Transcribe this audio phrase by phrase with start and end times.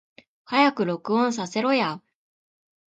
[0.45, 2.01] 早く録音させろや